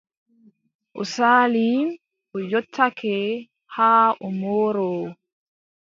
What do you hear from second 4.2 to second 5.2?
o mooroowo.